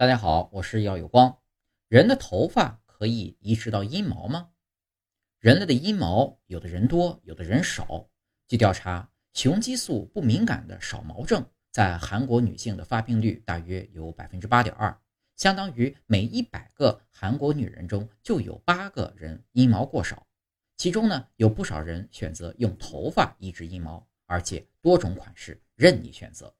[0.00, 1.40] 大家好，我是耀有光。
[1.86, 4.48] 人的头发可以移植到阴毛吗？
[5.38, 8.08] 人类的阴毛，有的人多，有的人少。
[8.48, 14.98] 据调查，雄激素不敏感的少毛症在韩国女性的发病率大约有百分之八点二，
[15.36, 20.26] 相当于每一百个韩国女人中就有八个人阴毛过少。
[20.78, 26.54] 其中呢，有不少人选择用头发移植阴毛，而且多种款式任你选择。